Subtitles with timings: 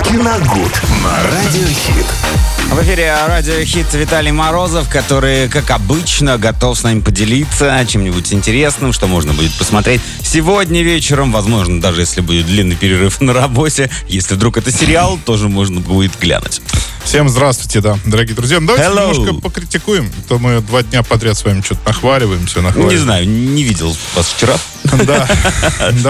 [0.00, 2.06] Киногуд на Радиохит.
[2.70, 9.06] В эфире радиохит Виталий Морозов, который, как обычно, готов с нами поделиться чем-нибудь интересным, что
[9.06, 11.32] можно будет посмотреть сегодня вечером.
[11.32, 13.90] Возможно, даже если будет длинный перерыв на работе.
[14.08, 16.62] Если вдруг это сериал, тоже можно будет глянуть.
[17.04, 18.60] Всем здравствуйте, да, дорогие друзья.
[18.60, 19.10] Ну, давайте Hello.
[19.10, 20.10] немножко покритикуем.
[20.28, 22.96] То мы два дня подряд с вами что-то нахваливаем, все нахваливаем.
[22.96, 24.54] Не знаю, не видел вас вчера.
[25.04, 25.28] Да.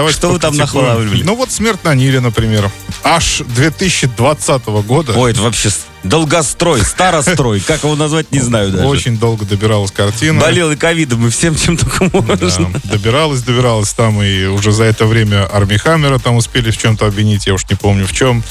[0.11, 1.23] Что вы там нахваливали?
[1.23, 2.71] Ну вот «Смерть на Ниле», например.
[3.03, 3.41] Аж
[3.77, 5.13] 2020 года.
[5.17, 5.69] Ой, это вообще
[6.03, 7.59] долгострой, старострой.
[7.61, 8.85] Как его назвать, не знаю даже.
[8.85, 10.39] Очень долго добиралась картина.
[10.39, 12.71] Болел и ковидом, и всем, чем только Да, можно.
[12.83, 17.47] добиралась, добиралась там, и уже за это время Арми Хаммера там успели в чем-то обвинить,
[17.47, 18.43] я уж не помню в чем.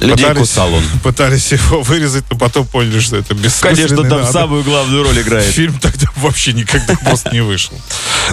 [0.00, 0.82] Людей Пытались- кусал он.
[1.02, 3.74] Пытались его вырезать, но потом поняли, что это бессмысленно.
[3.74, 4.32] Конечно, там надо.
[4.32, 5.46] самую главную роль играет.
[5.52, 7.74] Фильм тогда вообще никогда просто не вышел.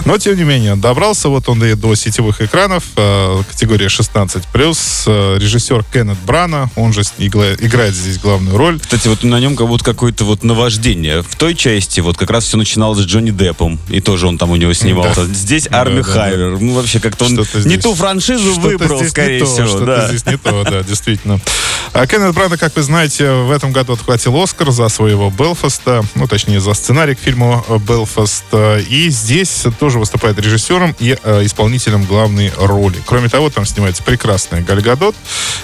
[0.04, 5.04] Но, тем не менее, добрался вот он и до сетевых экранов, э, категория 16+.
[5.06, 8.67] Э, режиссер Кеннет Брана, он же играет здесь главную роль.
[8.78, 11.22] Кстати, вот на нем как будто какое-то вот наваждение.
[11.22, 13.78] В той части вот как раз все начиналось с Джонни Деппом.
[13.88, 15.24] И тоже он там у него снимался.
[15.26, 16.58] Здесь Арми Да, да, Хайвер.
[16.60, 19.52] Ну, вообще, как-то он Что-то не здесь- ту франшизу Что-то выбрал, здесь скорее не то,
[19.52, 19.66] всего.
[19.66, 20.08] Что-то да.
[20.08, 21.40] здесь не то, да, действительно.
[21.92, 26.26] А Кеннет Брана, как вы знаете, в этом году отхватил Оскар за своего Белфаста, ну,
[26.28, 28.44] точнее, за сценарий к фильму «Белфаст».
[28.88, 32.96] И здесь тоже выступает режиссером и э, исполнителем главной роли.
[33.06, 35.16] Кроме того, там снимается прекрасная Галь Гадот,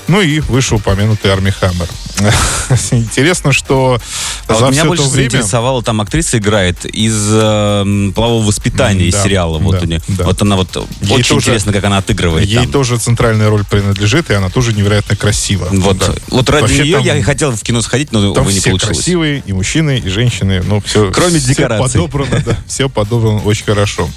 [0.09, 1.89] ну и вышеупомянутый Арми Хаммер.
[2.93, 3.99] Интересно, что
[4.47, 5.31] А вот меня больше время...
[5.31, 9.59] заинтересовала, там актриса играет из э, полового воспитания, из Да, сериала.
[9.59, 10.01] Вот, да, у нее.
[10.09, 10.25] да.
[10.25, 12.47] вот она вот Ей очень тоже- интересно, как она отыгрывает.
[12.47, 12.71] Ей там.
[12.73, 15.69] тоже центральная роль принадлежит, и она тоже невероятно красива.
[15.71, 16.15] Вот, Да.
[16.29, 18.61] вот ради Вообще нее там- я и хотел в кино сходить, но, Там увы, не
[18.61, 18.97] все получилось.
[18.99, 20.63] красивые, и мужчины, и женщины.
[20.67, 22.01] Ну, все, Кроме все декораций.
[22.01, 22.59] подобрано, да.
[22.67, 24.09] Все подобрано очень хорошо.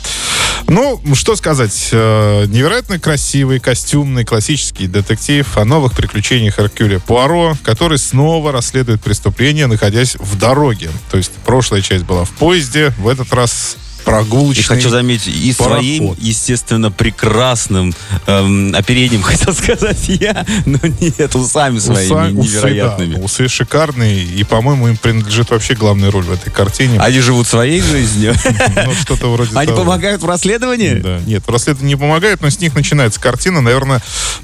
[0.68, 1.90] Ну, что сказать.
[1.92, 9.68] э, Невероятно красивый, костюмный, классический детектив о новых приключениях Hercule Пуаро, который снова расследует преступление,
[9.68, 10.90] находясь в дороге.
[11.10, 14.62] То есть прошлая часть была в поезде, в этот раз прогулочный.
[14.62, 15.84] И хочу заметить, и пароход.
[15.84, 17.94] своим, естественно, прекрасным
[18.26, 23.16] эм, оперением, хотел сказать я, но нет, усами своими Уса- усы, невероятными.
[23.16, 27.00] да, усы шикарные, и, по-моему, им принадлежит вообще главная роль в этой картине.
[27.00, 28.34] Они живут своей жизнью.
[28.88, 30.96] Ну, что-то вроде Они помогают в расследовании?
[30.96, 33.60] Да, нет, в расследовании не помогает, но с них начинается картина.
[33.62, 34.02] Наверное,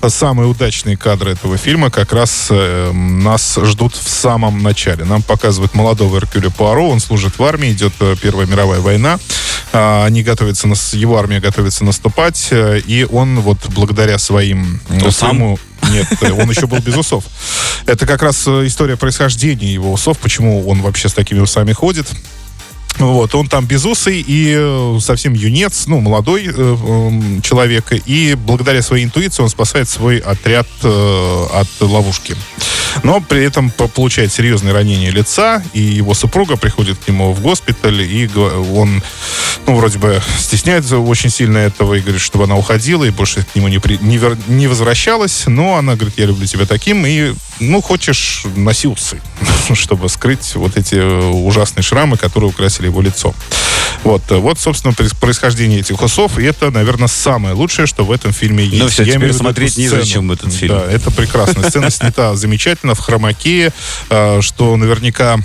[0.08, 5.06] самые удачные кадры этого фильма как раз э, нас ждут в самом начале.
[5.06, 9.20] Нам показывают молодого Эркюля Пуаро, он служит в армии, идет э, Первая мировая война.
[9.74, 14.80] А, Они готовятся, нас- его армия готовится наступать, э, и он вот благодаря своим...
[14.90, 15.58] э, Усам?
[15.92, 17.24] нет, э, он еще был без усов.
[17.88, 22.08] Это как раз история происхождения его усов, почему он вообще с такими усами ходит.
[23.00, 29.04] Вот, он там безусый и совсем юнец, ну, молодой э, эм, человек, и благодаря своей
[29.04, 32.36] интуиции он спасает свой отряд э, от ловушки.
[33.02, 37.42] Но при этом по- получает серьезные ранения лица, и его супруга приходит к нему в
[37.42, 39.02] госпиталь, и он,
[39.66, 43.56] ну, вроде бы стесняется очень сильно этого и говорит, чтобы она уходила и больше к
[43.56, 47.34] нему не, при- не, вер- не возвращалась, но она говорит, я люблю тебя таким, и,
[47.60, 49.22] ну, хочешь, носи усы,
[49.74, 53.34] чтобы скрыть вот эти э, ужасные шрамы, которые украсили его лицо.
[54.04, 58.34] Вот, э, вот, собственно, происхождение этих усов, и это, наверное, самое лучшее, что в этом
[58.34, 58.84] фильме есть.
[58.84, 60.34] Ну всё, Я теперь смотреть незачем сцену.
[60.34, 60.76] этот фильм.
[60.76, 61.68] Да, это прекрасно.
[61.70, 63.72] Сцена снята замечательно, в хромакее,
[64.10, 65.38] э, что наверняка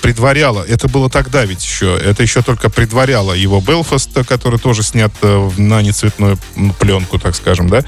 [0.00, 5.12] предваряло, это было тогда ведь еще, это еще только предваряло его Белфаст, который тоже снят
[5.22, 6.38] э, на нецветную
[6.78, 7.84] пленку, так скажем, да.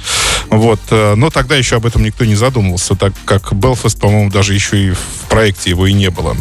[0.49, 4.55] Вот, э, но тогда еще об этом никто не задумывался, так как Белфаст, по-моему, даже
[4.55, 6.37] еще и в проекте его и не было.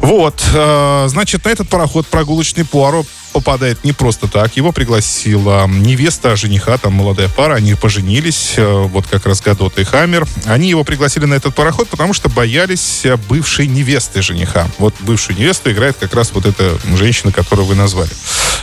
[0.00, 4.56] Вот, э, значит, на этот пароход прогулочный Пуаро попадает не просто так.
[4.56, 9.84] Его пригласила невеста жениха, там молодая пара, они поженились, э, вот как раз Гадот и
[9.84, 10.26] Хаммер.
[10.46, 14.66] Они его пригласили на этот пароход, потому что боялись э, бывшей невесты жениха.
[14.78, 18.10] Вот бывшую невесту играет как раз вот эта женщина, которую вы назвали.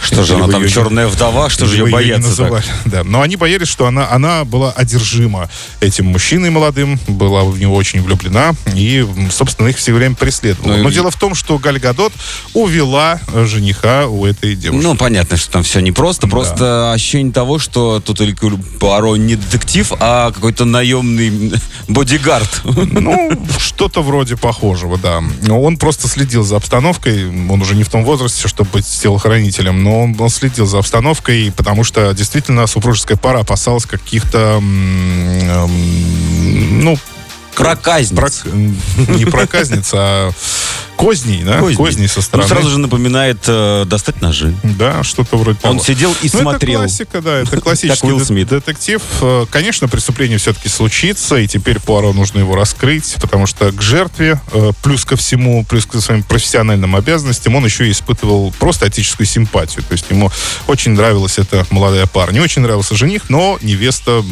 [0.07, 2.63] Что же она там её не- черная вдова, что же ее не бояться так?
[2.85, 5.49] Да, но они боялись, что она, она была одержима
[5.81, 10.73] этим мужчиной молодым, была в него очень влюблена, и, собственно, их все время преследовала.
[10.73, 12.13] Ну и- Но дело в том, что Галь Гадот
[12.53, 14.83] увела жениха у этой девушки.
[14.83, 16.27] Ну, понятно, что там все непросто.
[16.27, 21.53] Просто ощущение того, что тут Эркюль Пуаро не детектив, а какой-то наемный
[21.87, 22.61] бодигард.
[22.63, 25.21] Ну, что-то вроде похожего, да.
[25.41, 27.27] Но Он просто следил за обстановкой.
[27.49, 31.51] Он уже не в том возрасте, чтобы быть телохранителем, но он, он следил за обстановкой,
[31.55, 36.97] потому что действительно супружеская пара опасалась каких-то, ну,
[37.57, 38.17] Проказниц.
[38.17, 40.31] Про- Не проказница, а
[40.95, 41.59] козней, да?
[41.59, 41.75] Козней.
[41.75, 42.49] Козней со Ну, стороны.
[42.49, 44.55] сразу же напоминает э, достать ножи.
[44.63, 45.75] Да, что-то вроде того.
[45.75, 46.81] Он сидел и Ну, смотрел.
[46.81, 48.47] Это классика, да, это классический Уилл Смит.
[48.47, 49.01] детектив.
[49.21, 54.41] Э, Конечно, преступление все-таки случится, и теперь Пуаро нужно его раскрыть, потому что к жертве,
[54.53, 59.27] э, плюс ко всему, плюс к своим профессиональным обязанностям, он еще и испытывал просто отеческую
[59.27, 59.83] симпатию.
[59.83, 60.31] То есть ему
[60.65, 62.31] очень нравилась эта молодая пара.
[62.31, 64.23] Не очень нравился жених, но невеста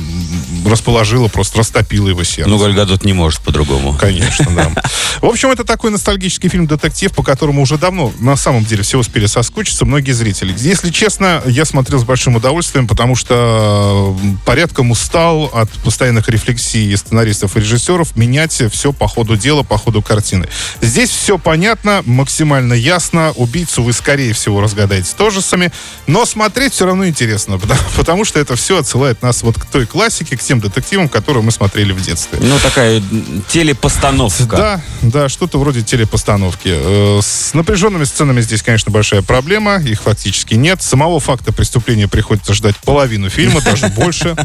[0.66, 2.50] расположила, просто растопила его сердце.
[2.50, 3.98] Ну, Гальгадот не может по-другому.
[4.00, 4.72] Конечно, да.
[5.22, 9.26] В общем, это такой ностальгический фильм-детектив, по которому уже давно, на самом деле, все успели
[9.26, 10.54] соскучиться многие зрители.
[10.58, 14.16] Если честно, я смотрел с большим удовольствием, потому что
[14.46, 20.02] порядком устал от постоянных рефлексий сценаристов и режиссеров менять все по ходу дела, по ходу
[20.02, 20.48] картины.
[20.82, 23.32] Здесь все понятно, максимально ясно.
[23.36, 25.72] Убийцу вы, скорее всего, разгадаете тоже сами,
[26.08, 29.86] но смотреть все равно интересно, потому, потому что это все отсылает нас вот к той
[29.86, 32.40] классике, к тем детективам, которые мы смотрели в детстве.
[32.42, 33.02] Ну, такая
[33.50, 34.56] телепостановка.
[34.56, 36.69] Да, да, что-то вроде телепостановки.
[36.72, 39.78] Э, С напряженными сценами здесь, конечно, большая проблема.
[39.78, 40.81] Их фактически нет.
[40.81, 44.36] Самого факта преступления приходится ждать половину фильма, даже больше.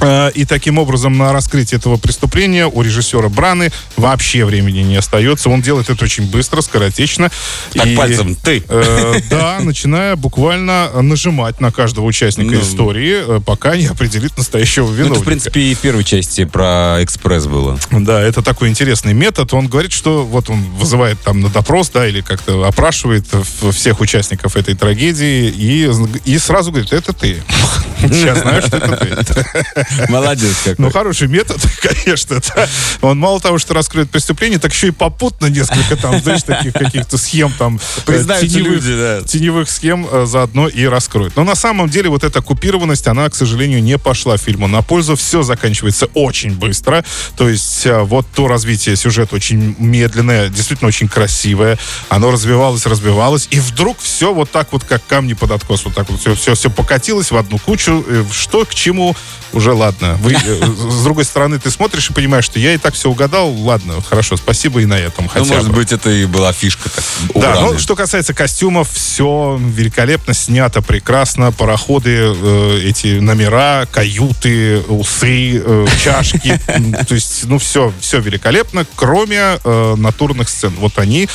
[0.00, 5.48] Э, И таким образом на раскрытие этого преступления у режиссера Браны вообще времени не остается.
[5.50, 7.30] Он делает это очень быстро, скоротечно.
[7.72, 8.62] Так И, пальцем ты.
[8.68, 12.60] э, да, начиная буквально нажимать на каждого участника Ну.
[12.60, 15.14] истории, э, пока не определит настоящего Ну, виновника.
[15.14, 17.78] это, в принципе, и в первой части про экспресс было.
[17.90, 19.52] Да, это такой интересный метод.
[19.54, 23.26] Он говорит, что вот он вызывает там на допрос, да, или как-то опрашивает
[23.72, 25.90] всех участников этой трагедии и,
[26.24, 27.42] и сразу говорит, это ты.
[28.00, 29.86] Сейчас знаешь, что это ты.
[30.08, 30.84] Молодец какой.
[30.86, 32.40] Ну, хороший метод, конечно.
[32.54, 32.68] да.
[33.00, 37.18] Он мало того, что раскроет преступление, так еще и попутно несколько там, знаешь, таких каких-то
[37.18, 37.76] схем там.
[37.76, 39.22] э, Признаются теневых- люди, да.
[39.22, 41.36] Теневых схем э, заодно и раскроет.
[41.36, 45.16] Но на самом деле вот эта купированность, она, к сожалению, не пошла фильму на пользу.
[45.16, 47.04] Все заканчивается очень быстро.
[47.36, 51.78] То есть э, вот то развитие сюжета очень медленное, действительно очень красивое.
[52.08, 53.48] Оно развивалось, развивалось.
[53.50, 55.84] И вдруг все вот так вот, как камни под откос.
[55.84, 58.04] Вот так вот все, все, все покатилось в одну кучу.
[58.32, 59.16] Что к чему,
[59.52, 60.18] уже ладно.
[60.20, 63.50] Вы, э, с другой стороны, ты смотришь и понимаешь, что я и так все угадал.
[63.50, 65.24] Ладно, хорошо, спасибо и на этом.
[65.24, 65.76] Ну, Хотя может бы.
[65.76, 66.90] быть, это и была фишка.
[67.32, 71.52] Так, Да, ну, что касается костюмов, все великолепно снято, прекрасно.
[71.52, 76.60] Пароходы, э, эти номера, каюты, усы, э, чашки.
[77.08, 80.72] То есть, ну, все, все великолепно, кроме э, натурных сцен.
[80.78, 81.28] Вот они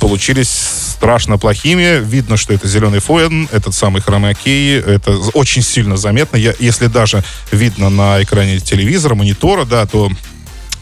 [0.00, 2.02] получились страшно плохими.
[2.02, 4.78] Видно, что это зеленый фоен, этот самый хромакей.
[4.78, 6.36] Это очень сильно заметно.
[6.36, 10.10] Я, если даже видно на экране телевизора, монитора, да, то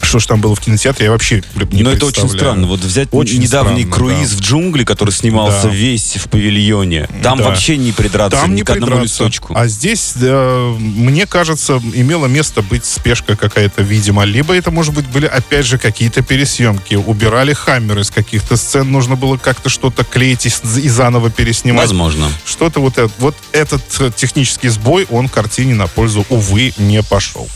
[0.03, 1.41] что ж там было в кинотеатре, я вообще
[1.71, 2.67] не Но это очень странно.
[2.67, 4.37] Вот взять Очень недавний странно, круиз да.
[4.37, 5.69] в джунгли, который снимался Да.
[5.69, 7.07] весь в павильоне.
[7.21, 7.45] Там Да.
[7.45, 9.23] вообще не придраться Там ни не к одному придраться.
[9.23, 9.53] листочку.
[9.55, 14.23] А здесь, э, мне кажется, имело место быть спешка какая-то, видимо.
[14.23, 16.95] Либо это, может быть, были, опять же, какие-то пересъемки.
[16.95, 18.91] Убирали хаммеры из каких-то сцен.
[18.91, 21.83] Нужно было как-то что-то клеить и, и заново переснимать.
[21.87, 22.27] Возможно.
[22.45, 27.47] Что-то вот, это, вот этот э, технический сбой, он картине на пользу, увы, не пошел.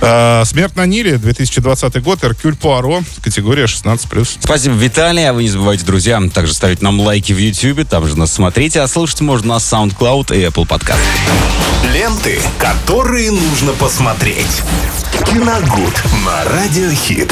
[0.00, 4.38] Э, «Смерть на Ниле», 2020 год, «Эркюль Пуаро», категория 16+.
[4.40, 5.28] Спасибо, Виталий.
[5.28, 8.80] А вы не забывайте, друзья, также ставить нам лайки в YouTube, там же нас смотрите,
[8.80, 10.98] а слушать можно на SoundCloud и Apple Podcast.
[11.92, 14.62] Ленты, которые нужно посмотреть.
[15.26, 17.28] Киногуд на Радиохит.